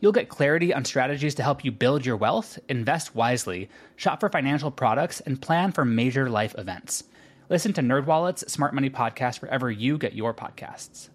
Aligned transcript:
You'll 0.00 0.12
get 0.12 0.28
clarity 0.28 0.74
on 0.74 0.84
strategies 0.84 1.34
to 1.36 1.42
help 1.42 1.64
you 1.64 1.72
build 1.72 2.04
your 2.04 2.16
wealth, 2.16 2.58
invest 2.68 3.14
wisely, 3.14 3.70
shop 3.96 4.20
for 4.20 4.28
financial 4.28 4.70
products, 4.70 5.20
and 5.20 5.40
plan 5.40 5.72
for 5.72 5.84
major 5.84 6.28
life 6.28 6.54
events. 6.58 7.04
Listen 7.48 7.72
to 7.74 7.80
NerdWallet's 7.80 8.52
Smart 8.52 8.74
Money 8.74 8.90
Podcast 8.90 9.40
wherever 9.40 9.70
you 9.70 9.96
get 9.96 10.14
your 10.14 10.34
podcasts. 10.34 11.08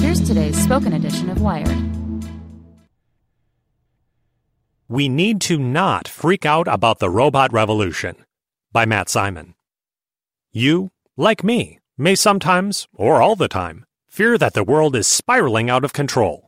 Here's 0.00 0.26
today's 0.26 0.56
spoken 0.62 0.92
edition 0.92 1.28
of 1.28 1.42
Wired. 1.42 1.76
We 4.88 5.08
Need 5.08 5.40
to 5.42 5.58
Not 5.58 6.06
Freak 6.06 6.46
Out 6.46 6.68
About 6.68 7.00
the 7.00 7.10
Robot 7.10 7.52
Revolution 7.52 8.16
by 8.72 8.86
Matt 8.86 9.08
Simon. 9.08 9.54
You, 10.52 10.90
like 11.16 11.42
me, 11.42 11.80
may 11.98 12.14
sometimes, 12.14 12.86
or 12.94 13.20
all 13.20 13.36
the 13.36 13.48
time, 13.48 13.84
fear 14.08 14.38
that 14.38 14.54
the 14.54 14.64
world 14.64 14.94
is 14.94 15.06
spiraling 15.06 15.68
out 15.68 15.84
of 15.84 15.92
control. 15.92 16.45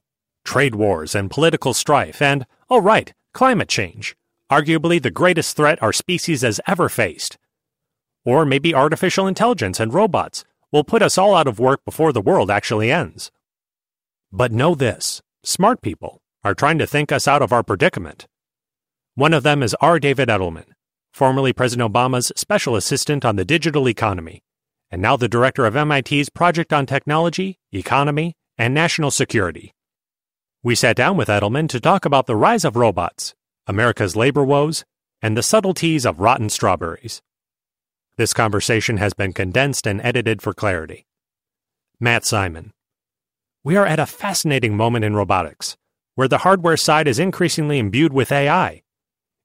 Trade 0.49 0.77
wars 0.77 1.15
and 1.15 1.31
political 1.31 1.75
strife, 1.75 2.23
and, 2.23 2.47
oh 2.71 2.81
right, 2.81 3.13
climate 3.35 3.69
change, 3.69 4.17
arguably 4.51 5.01
the 5.01 5.11
greatest 5.11 5.55
threat 5.55 5.79
our 5.83 5.93
species 5.93 6.41
has 6.41 6.59
ever 6.67 6.89
faced. 6.89 7.37
Or 8.25 8.47
maybe 8.47 8.75
artificial 8.75 9.27
intelligence 9.27 9.79
and 9.79 9.93
robots 9.93 10.47
will 10.73 10.85
put 10.85 11.03
us 11.03 11.19
all 11.19 11.35
out 11.35 11.47
of 11.47 11.59
work 11.59 11.85
before 11.85 12.15
the 12.15 12.23
world 12.23 12.51
actually 12.51 12.91
ends. 12.91 13.31
But 14.33 14.51
know 14.51 14.75
this 14.75 15.21
smart 15.45 15.83
people 15.83 16.23
are 16.43 16.55
trying 16.55 16.79
to 16.79 16.87
think 16.87 17.13
us 17.13 17.29
out 17.29 17.43
of 17.43 17.53
our 17.53 17.63
predicament. 17.63 18.27
One 19.17 19.35
of 19.35 19.43
them 19.43 19.63
is 19.63 19.77
R. 19.83 19.99
David 19.99 20.31
Edelman, 20.31 20.73
formerly 21.13 21.53
President 21.53 21.93
Obama's 21.93 22.33
special 22.37 22.75
assistant 22.75 23.23
on 23.23 23.37
the 23.37 23.45
digital 23.45 23.87
economy, 23.87 24.41
and 24.91 25.03
now 25.03 25.15
the 25.15 25.29
director 25.29 25.67
of 25.67 25.75
MIT's 25.75 26.31
Project 26.31 26.73
on 26.73 26.87
Technology, 26.87 27.59
Economy, 27.71 28.35
and 28.57 28.73
National 28.73 29.11
Security. 29.11 29.75
We 30.69 30.75
sat 30.75 30.97
down 30.97 31.17
with 31.17 31.29
Edelman 31.29 31.67
to 31.71 31.81
talk 31.81 32.05
about 32.05 32.27
the 32.27 32.37
rise 32.37 32.63
of 32.63 32.77
robots, 32.77 33.35
America's 33.67 34.15
labor 34.15 34.45
woes, 34.45 34.85
and 35.23 35.35
the 35.35 35.43
subtleties 35.43 36.05
of 36.05 36.21
rotten 36.21 36.51
strawberries. 36.51 37.23
This 38.19 38.35
conversation 38.35 38.99
has 38.99 39.15
been 39.15 39.33
condensed 39.33 39.87
and 39.87 39.99
edited 40.03 40.43
for 40.43 40.53
clarity. 40.53 41.07
Matt 41.99 42.27
Simon. 42.27 42.73
We 43.65 43.77
are 43.77 43.87
at 43.87 43.99
a 43.99 44.05
fascinating 44.05 44.77
moment 44.77 45.07
in 45.07 45.17
robotics, 45.17 45.79
where 46.17 46.29
the 46.29 46.45
hardware 46.45 46.77
side 46.77 47.09
is 47.09 47.19
increasingly 47.19 47.79
imbued 47.79 48.13
with 48.13 48.31
AI. 48.31 48.83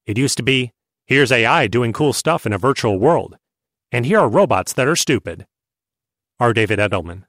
It 0.04 0.18
used 0.18 0.36
to 0.36 0.42
be, 0.42 0.72
here's 1.06 1.32
AI 1.32 1.68
doing 1.68 1.94
cool 1.94 2.12
stuff 2.12 2.44
in 2.44 2.52
a 2.52 2.58
virtual 2.58 2.98
world, 2.98 3.38
and 3.90 4.04
here 4.04 4.18
are 4.18 4.28
robots 4.28 4.74
that 4.74 4.86
are 4.86 4.94
stupid. 4.94 5.46
R. 6.38 6.52
David 6.52 6.78
Edelman. 6.78 7.24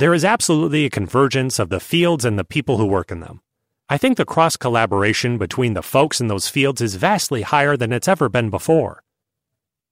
There 0.00 0.14
is 0.14 0.24
absolutely 0.24 0.86
a 0.86 0.90
convergence 0.90 1.58
of 1.58 1.68
the 1.68 1.78
fields 1.78 2.24
and 2.24 2.38
the 2.38 2.42
people 2.42 2.78
who 2.78 2.86
work 2.86 3.10
in 3.10 3.20
them. 3.20 3.42
I 3.90 3.98
think 3.98 4.16
the 4.16 4.24
cross 4.24 4.56
collaboration 4.56 5.36
between 5.36 5.74
the 5.74 5.82
folks 5.82 6.22
in 6.22 6.28
those 6.28 6.48
fields 6.48 6.80
is 6.80 6.94
vastly 6.94 7.42
higher 7.42 7.76
than 7.76 7.92
it's 7.92 8.08
ever 8.08 8.30
been 8.30 8.48
before. 8.48 9.02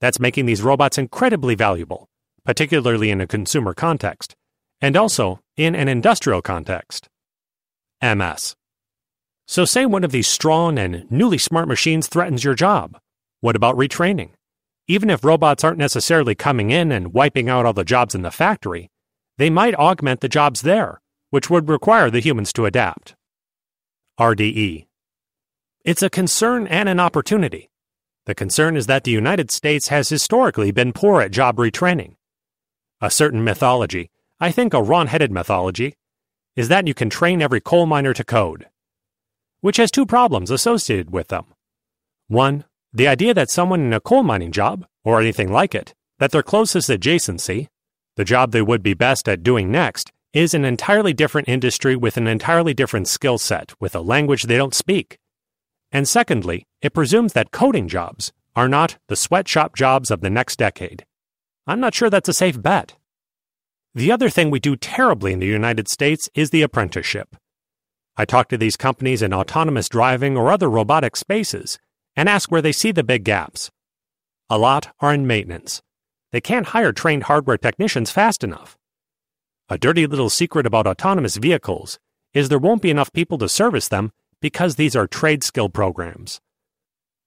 That's 0.01 0.19
making 0.19 0.47
these 0.47 0.63
robots 0.63 0.97
incredibly 0.97 1.55
valuable, 1.55 2.09
particularly 2.43 3.11
in 3.11 3.21
a 3.21 3.27
consumer 3.27 3.75
context, 3.75 4.35
and 4.81 4.97
also 4.97 5.41
in 5.59 5.75
an 5.75 5.89
industrial 5.89 6.41
context. 6.41 7.11
MS. 8.03 8.57
So, 9.47 9.67
say 9.67 9.85
one 9.85 10.05
of 10.05 10.11
these 10.11 10.27
strong 10.27 10.79
and 10.79 11.05
newly 11.11 11.37
smart 11.37 11.69
machines 11.69 12.07
threatens 12.07 12.45
your 12.45 12.55
job. 12.55 12.99
What 13.43 13.57
about 13.57 13.77
retraining? 13.77 14.31
Even 14.87 15.11
if 15.11 15.23
robots 15.23 15.65
aren't 15.65 15.77
necessarily 15.77 16.35
coming 16.35 16.71
in 16.71 16.93
and 16.93 17.13
wiping 17.13 17.51
out 17.51 17.67
all 17.67 17.75
the 17.75 17.85
jobs 17.85 18.15
in 18.15 18.23
the 18.23 18.31
factory, 18.31 18.89
they 19.39 19.49
might 19.49 19.75
augment 19.77 20.21
the 20.21 20.29
jobs 20.29 20.63
there, 20.63 21.01
which 21.31 21.49
would 21.49 21.69
require 21.69 22.11
the 22.11 22.21
humans 22.21 22.53
to 22.53 22.67
adapt. 22.67 23.15
RDE. 24.21 24.87
It's 25.85 26.03
a 26.03 26.11
concern 26.11 26.67
and 26.67 26.89
an 26.89 27.01
opportunity. 27.01 27.71
The 28.27 28.35
concern 28.35 28.77
is 28.77 28.87
that 28.89 29.05
the 29.05 29.11
United 29.11 29.51
States 29.51 29.89
has 29.89 30.09
historically 30.09 30.71
been 30.71 30.93
poor 30.93 31.23
at 31.23 31.31
job 31.31 31.57
retraining. 31.57 32.17
A 33.01 33.11
certain 33.11 33.43
mythology, 33.43 34.11
I 34.41 34.51
think 34.51 34.75
a 34.75 34.83
wrong 34.83 35.07
headed 35.07 35.31
mythology, 35.31 35.95
is 36.57 36.69
that 36.69 36.89
you 36.89 36.93
can 36.93 37.09
train 37.09 37.41
every 37.41 37.61
coal 37.61 37.87
miner 37.87 38.13
to 38.13 38.25
code, 38.25 38.67
which 39.61 39.77
has 39.77 39.91
two 39.91 40.05
problems 40.05 40.51
associated 40.51 41.11
with 41.11 41.29
them. 41.29 41.47
One, 42.27 42.65
the 42.93 43.07
idea 43.07 43.35
that 43.35 43.51
someone 43.51 43.81
in 43.81 43.93
a 43.93 44.01
coal 44.01 44.25
mining 44.25 44.51
job, 44.51 44.85
or 45.05 45.21
anything 45.21 45.53
like 45.53 45.75
it, 45.75 45.95
that 46.19 46.33
their 46.33 46.43
closest 46.43 46.91
adjacency, 46.91 47.69
the 48.19 48.25
job 48.25 48.51
they 48.51 48.61
would 48.61 48.83
be 48.83 48.95
best 48.95 49.29
at 49.29 49.45
doing 49.45 49.71
next, 49.71 50.11
is 50.35 50.53
an 50.53 50.65
entirely 50.65 51.13
different 51.13 51.49
industry 51.49 51.95
with 51.95 52.17
an 52.17 52.27
entirely 52.27 52.75
different 52.75 53.07
skill 53.07 53.39
set, 53.39 53.73
with 53.79 53.95
a 53.95 54.01
language 54.01 54.43
they 54.43 54.57
don't 54.57 54.75
speak. 54.75 55.19
And 55.93 56.09
secondly, 56.09 56.67
it 56.83 56.93
presumes 56.93 57.33
that 57.35 57.53
coding 57.53 57.87
jobs 57.87 58.33
are 58.57 58.69
not 58.69 58.99
the 59.07 59.15
sweatshop 59.15 59.77
jobs 59.77 60.11
of 60.11 60.21
the 60.21 60.31
next 60.31 60.57
decade. 60.57 61.07
I'm 61.65 61.79
not 61.79 61.95
sure 61.95 62.11
that's 62.11 62.29
a 62.29 62.33
safe 62.35 62.61
bet. 62.61 62.97
The 63.95 64.11
other 64.11 64.29
thing 64.29 64.51
we 64.51 64.59
do 64.59 64.75
terribly 64.75 65.33
in 65.33 65.39
the 65.39 65.47
United 65.47 65.89
States 65.89 66.29
is 66.35 66.51
the 66.51 66.63
apprenticeship. 66.63 67.37
I 68.17 68.25
talk 68.25 68.49
to 68.49 68.59
these 68.59 68.77
companies 68.77 69.23
in 69.23 69.33
autonomous 69.33 69.89
driving 69.89 70.37
or 70.37 70.51
other 70.51 70.69
robotic 70.69 71.15
spaces 71.15 71.79
and 72.17 72.29
ask 72.29 72.51
where 72.51 72.63
they 72.63 72.73
see 72.73 72.91
the 72.91 73.05
big 73.05 73.23
gaps. 73.23 73.71
A 74.51 74.59
lot 74.59 74.93
are 74.99 75.15
in 75.15 75.25
maintenance. 75.25 75.83
They 76.31 76.41
can't 76.41 76.67
hire 76.67 76.93
trained 76.93 77.25
hardware 77.25 77.57
technicians 77.57 78.11
fast 78.11 78.45
enough. 78.45 78.77
A 79.71 79.79
dirty 79.79 80.07
little 80.07 80.29
secret 80.29 80.67
about 80.67 80.87
autonomous 80.87 81.37
vehicles 81.37 81.99
is 82.35 82.49
there 82.49 82.59
won't 82.59 82.83
be 82.83 82.91
enough 82.91 83.13
people 83.13 83.39
to 83.39 83.49
service 83.49 83.89
them 83.89 84.13
because 84.41 84.77
these 84.77 84.95
are 84.95 85.07
trade 85.07 85.43
skill 85.43 85.69
programs. 85.69 86.41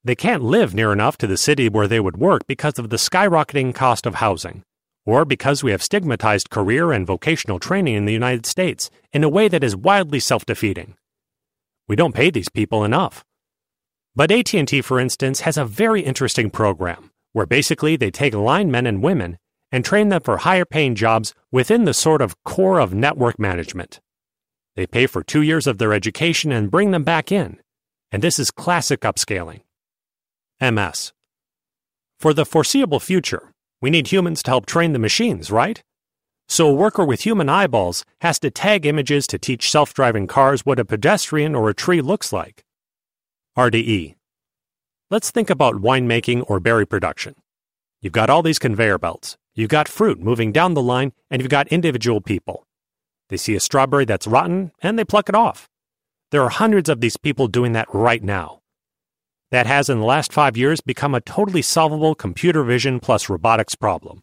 They 0.03 0.16
can't 0.16 0.44
live 0.44 0.73
near 0.73 0.91
enough 0.91 1.17
to 1.17 1.28
the 1.28 1.38
city 1.38 1.67
where 1.69 1.88
they 1.88 2.00
would 2.00 2.17
work 2.17 2.47
because 2.47 2.79
of 2.79 2.90
the 2.90 2.97
skyrocketing 2.97 3.73
cost 3.73 4.05
of 4.05 4.16
housing, 4.16 4.64
or 5.05 5.25
because 5.25 5.64
we 5.64 5.72
have 5.72 5.84
stigmatized 5.84 6.49
career 6.49 6.91
and 6.91 7.05
vocational 7.05 7.59
training 7.59 7.96
in 7.96 8.05
the 8.05 8.14
United 8.14 8.46
States 8.46 8.90
in 9.11 9.23
a 9.23 9.29
way 9.29 9.47
that 9.47 9.64
is 9.64 9.75
wildly 9.75 10.20
self-defeating. 10.20 10.96
We 11.87 11.96
don't 11.96 12.16
pay 12.16 12.29
these 12.29 12.49
people 12.49 12.84
enough. 12.84 13.25
But 14.16 14.31
AT&T 14.31 14.81
for 14.81 14.99
instance 14.99 15.41
has 15.41 15.58
a 15.58 15.66
very 15.66 16.02
interesting 16.02 16.49
program 16.49 17.10
where 17.33 17.45
basically 17.45 17.95
they 17.95 18.11
take 18.11 18.33
linemen 18.33 18.85
and 18.85 19.03
women 19.03 19.37
and 19.72 19.85
train 19.85 20.09
them 20.09 20.22
for 20.22 20.37
higher 20.37 20.66
paying 20.66 20.95
jobs 20.95 21.33
within 21.51 21.85
the 21.85 21.93
sort 21.93 22.22
of 22.22 22.41
core 22.43 22.79
of 22.79 22.93
network 22.93 23.39
management. 23.39 23.99
They 24.75 24.85
pay 24.85 25.07
for 25.07 25.23
two 25.23 25.41
years 25.41 25.67
of 25.67 25.78
their 25.78 25.93
education 25.93 26.51
and 26.51 26.72
bring 26.72 26.91
them 26.91 27.03
back 27.03 27.31
in. 27.31 27.59
And 28.11 28.22
this 28.22 28.39
is 28.39 28.51
classic 28.51 29.01
upskilling. 29.01 29.61
MS. 30.61 31.13
For 32.19 32.33
the 32.33 32.45
foreseeable 32.45 32.99
future, 32.99 33.51
we 33.81 33.89
need 33.89 34.11
humans 34.11 34.43
to 34.43 34.51
help 34.51 34.66
train 34.66 34.93
the 34.93 34.99
machines, 34.99 35.49
right? 35.49 35.81
So 36.47 36.67
a 36.67 36.73
worker 36.73 37.05
with 37.05 37.22
human 37.22 37.49
eyeballs 37.49 38.05
has 38.19 38.37
to 38.39 38.51
tag 38.51 38.85
images 38.85 39.25
to 39.27 39.39
teach 39.39 39.72
self 39.72 39.93
driving 39.93 40.27
cars 40.27 40.66
what 40.66 40.79
a 40.79 40.85
pedestrian 40.85 41.55
or 41.55 41.69
a 41.69 41.73
tree 41.73 42.01
looks 42.01 42.34
like. 42.34 42.63
RDE. 43.57 44.16
Let's 45.11 45.29
think 45.29 45.49
about 45.49 45.75
winemaking 45.75 46.46
or 46.47 46.61
berry 46.61 46.87
production. 46.87 47.35
You've 48.02 48.13
got 48.13 48.29
all 48.29 48.41
these 48.41 48.58
conveyor 48.58 48.97
belts. 48.97 49.35
You've 49.53 49.69
got 49.69 49.90
fruit 49.90 50.22
moving 50.22 50.53
down 50.53 50.73
the 50.73 50.81
line, 50.81 51.11
and 51.29 51.41
you've 51.41 51.52
got 51.52 51.67
individual 51.67 52.22
people. 52.22 52.66
They 53.28 53.35
see 53.35 53.53
a 53.53 53.59
strawberry 53.59 54.05
that's 54.05 54.25
rotten, 54.25 54.72
and 54.81 54.97
they 54.97 55.03
pluck 55.03 55.28
it 55.28 55.35
off. 55.35 55.67
There 56.31 56.41
are 56.41 56.49
hundreds 56.49 56.87
of 56.87 57.02
these 57.02 57.17
people 57.17 57.49
doing 57.49 57.73
that 57.73 57.93
right 57.93 58.23
now. 58.23 58.61
That 59.49 59.67
has, 59.67 59.90
in 59.90 59.99
the 59.99 60.05
last 60.05 60.31
five 60.31 60.55
years, 60.55 60.79
become 60.79 61.13
a 61.13 61.19
totally 61.19 61.61
solvable 61.61 62.16
computer 62.16 62.63
vision 62.63 63.02
plus 63.02 63.28
robotics 63.28 63.75
problem. 63.75 64.22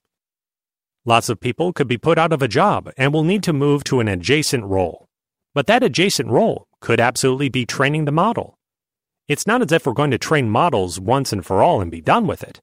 Lots 1.05 1.29
of 1.29 1.39
people 1.39 1.75
could 1.75 1.87
be 1.87 1.99
put 1.99 2.17
out 2.17 2.33
of 2.33 2.41
a 2.41 2.49
job 2.49 2.91
and 2.97 3.13
will 3.13 3.25
need 3.25 3.43
to 3.43 3.53
move 3.53 3.85
to 3.85 4.01
an 4.01 4.09
adjacent 4.09 4.65
role. 4.65 5.07
But 5.55 5.67
that 5.67 5.83
adjacent 5.83 6.31
role 6.31 6.67
could 6.81 6.99
absolutely 6.99 7.51
be 7.51 7.67
training 7.67 8.07
the 8.07 8.11
model. 8.11 8.58
It's 9.29 9.47
not 9.47 9.61
as 9.61 9.71
if 9.73 9.87
we're 9.87 9.93
going 9.93 10.11
to 10.11 10.19
train 10.19 10.49
models 10.49 10.99
once 10.99 11.35
and 11.35 11.45
for 11.45 11.63
all 11.63 11.83
and 11.83 11.91
be 11.91 12.01
done 12.01 12.27
with 12.27 12.43
it. 12.43 12.63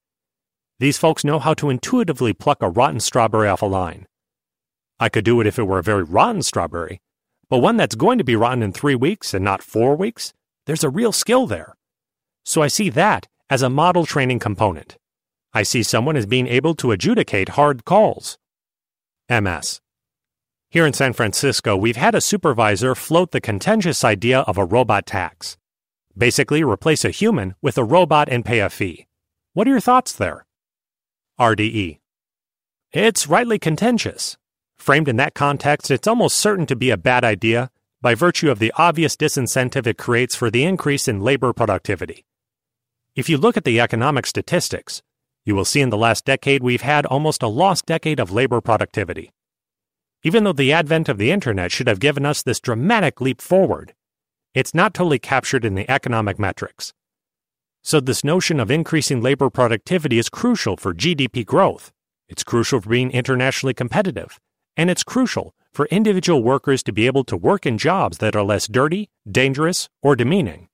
These 0.80 0.98
folks 0.98 1.24
know 1.24 1.38
how 1.38 1.54
to 1.54 1.70
intuitively 1.70 2.34
pluck 2.34 2.62
a 2.62 2.70
rotten 2.70 3.00
strawberry 3.00 3.48
off 3.48 3.62
a 3.62 3.68
line. 3.68 4.08
I 5.00 5.10
could 5.10 5.24
do 5.26 5.40
it 5.42 5.48
if 5.48 5.60
it 5.60 5.64
were 5.64 5.78
a 5.78 5.84
very 5.84 6.04
rotten 6.04 6.42
strawberry, 6.42 7.02
but 7.50 7.60
one 7.60 7.78
that's 7.78 7.94
going 7.94 8.18
to 8.18 8.24
be 8.24 8.36
rotten 8.36 8.64
in 8.64 8.74
three 8.74 8.96
weeks 8.96 9.34
and 9.34 9.46
not 9.46 9.62
four 9.62 9.96
weeks, 9.96 10.34
there's 10.66 10.84
a 10.84 10.90
real 10.90 11.12
skill 11.12 11.46
there. 11.46 11.76
So 12.44 12.64
I 12.64 12.68
see 12.68 12.90
that 12.90 13.28
as 13.48 13.62
a 13.62 13.70
model 13.70 14.08
training 14.08 14.40
component. 14.40 14.98
I 15.54 15.62
see 15.62 15.84
someone 15.84 16.18
as 16.18 16.26
being 16.26 16.48
able 16.48 16.74
to 16.76 16.92
adjudicate 16.92 17.50
hard 17.50 17.86
calls. 17.86 18.40
MS. 19.30 19.82
Here 20.72 20.86
in 20.86 20.94
San 20.94 21.14
Francisco, 21.14 21.78
we've 21.78 21.96
had 21.96 22.16
a 22.16 22.22
supervisor 22.22 22.96
float 22.96 23.32
the 23.32 23.40
contentious 23.40 24.04
idea 24.04 24.40
of 24.40 24.58
a 24.58 24.66
robot 24.66 25.06
tax. 25.06 25.58
Basically, 26.18 26.64
replace 26.64 27.04
a 27.04 27.10
human 27.10 27.56
with 27.62 27.78
a 27.78 27.84
robot 27.84 28.30
and 28.30 28.46
pay 28.46 28.60
a 28.60 28.70
fee. 28.70 29.08
What 29.54 29.68
are 29.68 29.72
your 29.72 29.82
thoughts 29.82 30.14
there? 30.14 30.46
RDE. 31.40 32.00
It's 32.94 33.28
rightly 33.28 33.60
contentious. 33.60 34.38
Framed 34.78 35.10
in 35.10 35.18
that 35.18 35.34
context, 35.34 35.92
it's 35.92 36.08
almost 36.08 36.38
certain 36.38 36.66
to 36.68 36.76
be 36.76 36.90
a 36.90 36.98
bad 36.98 37.26
idea 37.26 37.70
by 38.02 38.16
virtue 38.16 38.50
of 38.50 38.60
the 38.60 38.72
obvious 38.78 39.18
disincentive 39.18 39.88
it 39.88 39.98
creates 39.98 40.36
for 40.36 40.50
the 40.50 40.64
increase 40.64 41.08
in 41.08 41.20
labor 41.20 41.52
productivity. 41.52 42.24
If 43.16 43.30
you 43.30 43.38
look 43.38 43.58
at 43.58 43.66
the 43.66 43.80
economic 43.80 44.26
statistics, 44.26 45.02
you 45.44 45.56
will 45.56 45.66
see 45.66 45.82
in 45.82 45.90
the 45.90 45.98
last 45.98 46.24
decade 46.24 46.64
we've 46.64 46.82
had 46.82 47.06
almost 47.06 47.44
a 47.44 47.48
lost 47.48 47.86
decade 47.86 48.20
of 48.20 48.32
labor 48.32 48.62
productivity. 48.62 49.32
Even 50.24 50.44
though 50.44 50.54
the 50.54 50.72
advent 50.72 51.10
of 51.10 51.18
the 51.18 51.32
internet 51.32 51.72
should 51.72 51.88
have 51.88 52.00
given 52.00 52.26
us 52.26 52.42
this 52.42 52.60
dramatic 52.60 53.20
leap 53.20 53.42
forward, 53.42 53.94
it's 54.56 54.74
not 54.74 54.96
totally 54.96 55.20
captured 55.20 55.64
in 55.64 55.76
the 55.76 55.90
economic 55.92 56.40
metrics. 56.40 56.94
So, 57.84 58.00
this 58.00 58.24
notion 58.24 58.60
of 58.60 58.72
increasing 58.72 59.22
labor 59.22 59.52
productivity 59.52 60.18
is 60.18 60.30
crucial 60.30 60.78
for 60.78 60.96
GDP 60.96 61.46
growth. 61.46 61.92
It's 62.28 62.44
crucial 62.44 62.82
for 62.82 62.90
being 62.90 63.12
internationally 63.12 63.76
competitive 63.76 64.40
and 64.78 64.90
it's 64.90 65.04
crucial 65.04 65.54
for 65.72 65.86
individual 65.88 66.44
workers 66.44 66.84
to 66.84 66.94
be 66.94 67.06
able 67.06 67.24
to 67.26 67.38
work 67.38 67.66
in 67.66 67.78
jobs 67.78 68.18
that 68.20 68.36
are 68.36 68.44
less 68.44 68.68
dirty, 68.68 69.10
dangerous, 69.30 69.90
or 70.02 70.16
demeaning. 70.16 70.68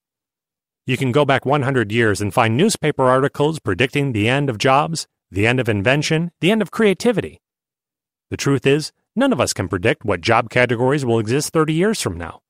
You 0.86 0.98
can 0.98 1.12
go 1.12 1.26
back 1.26 1.46
100 1.46 1.92
years 1.92 2.22
and 2.22 2.34
find 2.34 2.58
newspaper 2.58 3.06
articles 3.06 3.60
predicting 3.60 4.12
the 4.12 4.28
end 4.28 4.50
of 4.50 4.58
jobs, 4.58 5.08
the 5.30 5.48
end 5.48 5.60
of 5.60 5.70
invention, 5.70 6.32
the 6.42 6.52
end 6.52 6.62
of 6.62 6.72
creativity. 6.72 7.40
The 8.30 8.38
truth 8.38 8.66
is, 8.66 8.92
none 9.16 9.32
of 9.32 9.42
us 9.42 9.54
can 9.54 9.68
predict 9.68 10.04
what 10.04 10.22
job 10.22 10.50
categories 10.50 11.06
will 11.06 11.20
exist 11.20 11.54
30 11.54 11.74
years 11.74 12.02
from 12.02 12.18
now. 12.18 12.42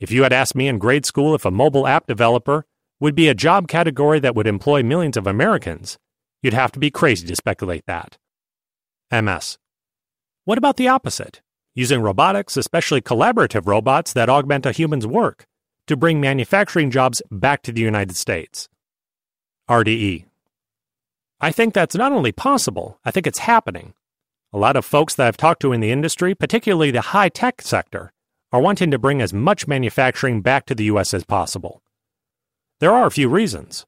If 0.00 0.12
you 0.12 0.22
had 0.22 0.32
asked 0.32 0.54
me 0.54 0.68
in 0.68 0.78
grade 0.78 1.04
school 1.04 1.34
if 1.34 1.44
a 1.44 1.50
mobile 1.50 1.86
app 1.86 2.06
developer 2.06 2.64
would 3.00 3.14
be 3.14 3.28
a 3.28 3.34
job 3.34 3.68
category 3.68 4.20
that 4.20 4.34
would 4.34 4.46
employ 4.46 4.82
millions 4.82 5.16
of 5.16 5.26
Americans, 5.26 5.98
you'd 6.42 6.54
have 6.54 6.72
to 6.72 6.78
be 6.78 6.90
crazy 6.90 7.26
to 7.26 7.36
speculate 7.36 7.84
that. 7.86 8.16
MS. 9.10 9.58
What 10.44 10.58
about 10.58 10.76
the 10.76 10.88
opposite? 10.88 11.40
Using 11.74 12.00
robotics, 12.00 12.56
especially 12.56 13.00
collaborative 13.00 13.66
robots 13.66 14.12
that 14.12 14.28
augment 14.28 14.66
a 14.66 14.72
human's 14.72 15.06
work, 15.06 15.46
to 15.86 15.96
bring 15.96 16.20
manufacturing 16.20 16.90
jobs 16.90 17.22
back 17.30 17.62
to 17.62 17.72
the 17.72 17.80
United 17.80 18.16
States. 18.16 18.68
RDE. 19.68 20.24
I 21.40 21.52
think 21.52 21.74
that's 21.74 21.94
not 21.94 22.12
only 22.12 22.32
possible, 22.32 22.98
I 23.04 23.10
think 23.10 23.26
it's 23.26 23.40
happening. 23.40 23.94
A 24.52 24.58
lot 24.58 24.76
of 24.76 24.84
folks 24.84 25.14
that 25.14 25.26
I've 25.26 25.36
talked 25.36 25.60
to 25.62 25.72
in 25.72 25.80
the 25.80 25.92
industry, 25.92 26.34
particularly 26.34 26.90
the 26.90 27.00
high 27.00 27.28
tech 27.28 27.62
sector, 27.62 28.12
are 28.52 28.60
wanting 28.60 28.90
to 28.90 28.98
bring 28.98 29.20
as 29.20 29.32
much 29.32 29.68
manufacturing 29.68 30.40
back 30.40 30.66
to 30.66 30.74
the 30.74 30.84
U.S. 30.84 31.12
as 31.12 31.24
possible. 31.24 31.82
There 32.80 32.92
are 32.92 33.06
a 33.06 33.10
few 33.10 33.28
reasons. 33.28 33.84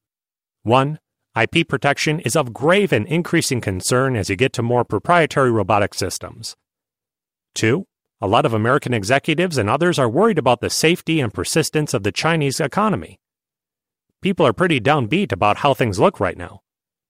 One, 0.62 0.98
IP 1.40 1.68
protection 1.68 2.20
is 2.20 2.36
of 2.36 2.52
grave 2.52 2.92
and 2.92 3.06
increasing 3.06 3.60
concern 3.60 4.16
as 4.16 4.28
you 4.28 4.36
get 4.36 4.52
to 4.54 4.62
more 4.62 4.84
proprietary 4.84 5.50
robotic 5.50 5.94
systems. 5.94 6.56
Two, 7.54 7.86
a 8.20 8.26
lot 8.26 8.44
of 8.44 8.52
American 8.52 8.92
executives 8.92 9.56
and 9.56 9.70
others 9.70 9.98
are 9.98 10.08
worried 10.08 10.38
about 10.38 10.60
the 10.60 10.68
safety 10.68 11.20
and 11.20 11.32
persistence 11.32 11.94
of 11.94 12.02
the 12.02 12.12
Chinese 12.12 12.60
economy. 12.60 13.18
People 14.20 14.46
are 14.46 14.52
pretty 14.52 14.80
downbeat 14.80 15.32
about 15.32 15.58
how 15.58 15.72
things 15.72 15.98
look 15.98 16.20
right 16.20 16.36
now. 16.36 16.60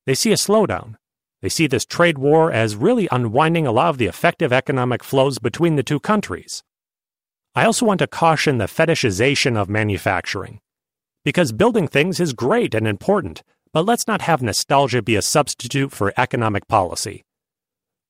They 0.06 0.14
see 0.14 0.30
a 0.30 0.36
slowdown. 0.36 0.94
They 1.42 1.48
see 1.48 1.66
this 1.66 1.84
trade 1.84 2.18
war 2.18 2.52
as 2.52 2.76
really 2.76 3.08
unwinding 3.10 3.66
a 3.66 3.72
lot 3.72 3.88
of 3.88 3.98
the 3.98 4.06
effective 4.06 4.52
economic 4.52 5.02
flows 5.02 5.38
between 5.38 5.74
the 5.74 5.82
two 5.82 5.98
countries. 5.98 6.62
I 7.54 7.64
also 7.64 7.84
want 7.84 7.98
to 7.98 8.06
caution 8.06 8.58
the 8.58 8.66
fetishization 8.66 9.56
of 9.56 9.68
manufacturing. 9.68 10.60
Because 11.24 11.52
building 11.52 11.88
things 11.88 12.20
is 12.20 12.32
great 12.32 12.74
and 12.74 12.86
important, 12.86 13.42
but 13.72 13.84
let's 13.84 14.06
not 14.06 14.22
have 14.22 14.40
nostalgia 14.40 15.02
be 15.02 15.16
a 15.16 15.22
substitute 15.22 15.90
for 15.90 16.12
economic 16.16 16.68
policy. 16.68 17.24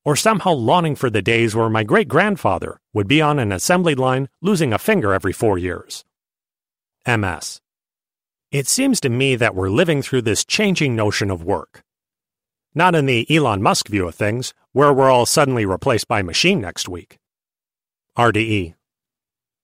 Or 0.05 0.15
somehow 0.15 0.51
longing 0.51 0.95
for 0.95 1.09
the 1.09 1.21
days 1.21 1.55
where 1.55 1.69
my 1.69 1.83
great 1.83 2.07
grandfather 2.07 2.79
would 2.93 3.07
be 3.07 3.21
on 3.21 3.39
an 3.39 3.51
assembly 3.51 3.95
line 3.95 4.29
losing 4.41 4.73
a 4.73 4.79
finger 4.79 5.13
every 5.13 5.33
four 5.33 5.57
years. 5.57 6.05
MS. 7.07 7.61
It 8.51 8.67
seems 8.67 8.99
to 9.01 9.09
me 9.09 9.35
that 9.35 9.55
we're 9.55 9.69
living 9.69 10.01
through 10.01 10.23
this 10.23 10.45
changing 10.45 10.95
notion 10.95 11.31
of 11.31 11.43
work. 11.43 11.83
Not 12.75 12.95
in 12.95 13.07
the 13.07 13.25
Elon 13.29 13.61
Musk 13.61 13.87
view 13.87 14.07
of 14.07 14.15
things, 14.15 14.53
where 14.71 14.93
we're 14.93 15.09
all 15.09 15.25
suddenly 15.25 15.65
replaced 15.65 16.07
by 16.07 16.21
machine 16.21 16.61
next 16.61 16.87
week. 16.87 17.17
RDE. 18.17 18.75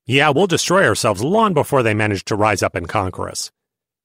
Yeah, 0.09 0.30
we'll 0.30 0.48
destroy 0.48 0.86
ourselves 0.86 1.21
long 1.21 1.54
before 1.54 1.83
they 1.83 1.94
manage 1.94 2.24
to 2.25 2.36
rise 2.38 2.63
up 2.63 2.75
and 2.75 2.88
conquer 2.88 3.30
us. 3.30 3.51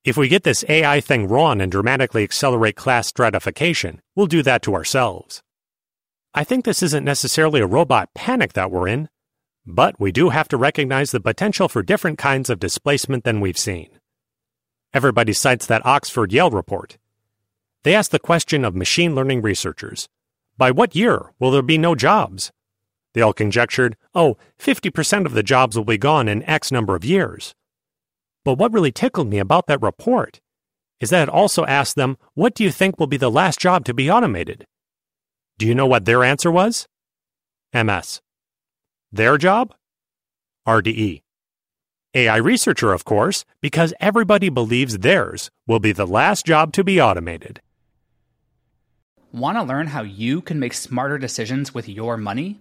If 0.05 0.17
we 0.17 0.27
get 0.27 0.43
this 0.43 0.65
AI 0.69 1.01
thing 1.01 1.29
wrong 1.29 1.61
and 1.61 1.71
dramatically 1.71 2.25
accelerate 2.25 2.75
class 2.75 3.07
stratification, 3.07 4.03
we'll 4.17 4.27
do 4.27 4.43
that 4.43 4.63
to 4.63 4.75
ourselves. 4.75 5.45
I 6.35 6.43
think 6.43 6.65
this 6.65 6.83
isn't 6.83 7.05
necessarily 7.05 7.61
a 7.61 7.69
robot 7.69 8.15
panic 8.15 8.55
that 8.55 8.73
we're 8.73 8.89
in, 8.89 9.11
but 9.65 10.01
we 10.01 10.11
do 10.11 10.31
have 10.31 10.49
to 10.49 10.57
recognize 10.57 11.13
the 11.13 11.21
potential 11.21 11.69
for 11.69 11.85
different 11.85 12.19
kinds 12.19 12.51
of 12.51 12.59
displacement 12.59 13.23
than 13.23 13.41
we've 13.41 13.57
seen. 13.57 14.01
Everybody 14.93 15.33
cites 15.33 15.67
that 15.67 15.87
Oxford 15.87 16.33
Yale 16.33 16.51
report. 16.51 16.99
They 17.85 17.95
asked 17.95 18.11
the 18.11 18.19
question 18.19 18.65
of 18.65 18.75
machine 18.75 19.15
learning 19.15 19.41
researchers 19.43 20.09
By 20.59 20.73
what 20.73 20.97
year 20.97 21.33
will 21.39 21.53
there 21.53 21.63
be 21.63 21.79
no 21.79 21.95
jobs? 21.95 22.51
They 23.15 23.21
all 23.21 23.33
conjectured, 23.33 23.97
oh, 24.15 24.37
50% 24.59 25.27
of 25.27 25.33
the 25.33 25.43
jobs 25.43 25.77
will 25.77 25.85
be 25.85 25.99
gone 25.99 26.29
in 26.29 26.43
X 26.45 26.73
number 26.73 26.95
of 26.95 27.05
years. 27.05 27.55
But 28.45 28.55
what 28.55 28.73
really 28.73 28.93
tickled 28.93 29.29
me 29.29 29.39
about 29.39 29.67
that 29.67 29.83
report 29.83 30.41
is 31.01 31.11
that 31.11 31.25
it 31.25 31.29
also 31.29 31.67
asked 31.67 31.97
them, 31.97 32.17
What 32.35 32.55
do 32.55 32.65
you 32.65 32.71
think 32.71 32.99
will 32.99 33.07
be 33.07 33.17
the 33.17 33.31
last 33.31 33.59
job 33.59 33.85
to 33.85 33.95
be 33.95 34.11
automated? 34.11 34.67
Do 35.59 35.67
you 35.67 35.75
know 35.75 35.87
what 35.87 36.05
their 36.05 36.25
answer 36.25 36.51
was? 36.51 36.87
MS. 37.75 38.21
Their 39.11 39.37
job? 39.37 39.75
RDE. 40.67 41.23
AI 42.15 42.37
researcher, 42.37 42.93
of 42.93 43.05
course, 43.05 43.45
because 43.61 43.95
everybody 43.99 44.49
believes 44.49 44.99
theirs 44.99 45.51
will 45.67 45.81
be 45.81 45.93
the 45.93 46.07
last 46.07 46.47
job 46.47 46.73
to 46.75 46.85
be 46.85 47.01
automated. 47.01 47.61
Want 49.33 49.57
to 49.57 49.63
learn 49.63 49.89
how 49.89 50.03
you 50.03 50.43
can 50.43 50.61
make 50.61 50.75
smarter 50.75 51.17
decisions 51.19 51.73
with 51.73 51.89
your 51.89 52.17
money? 52.17 52.61